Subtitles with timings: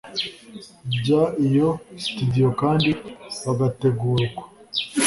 [0.97, 1.07] by
[1.47, 1.69] iyo
[2.03, 2.89] sitidiyo kandi
[3.45, 4.43] bagategura uko